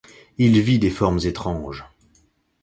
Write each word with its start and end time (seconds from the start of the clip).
Il 0.39 0.59
vit 0.61 0.79
des 0.79 0.89
formes 0.89 1.19
étranges. 1.23 1.85